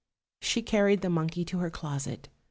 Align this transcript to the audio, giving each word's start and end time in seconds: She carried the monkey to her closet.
She 0.39 0.63
carried 0.63 1.01
the 1.01 1.11
monkey 1.11 1.45
to 1.45 1.59
her 1.59 1.69
closet. 1.69 2.27